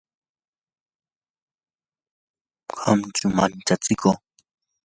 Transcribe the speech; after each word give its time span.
qaqchu 2.79 3.25
manchachiku 3.35 4.11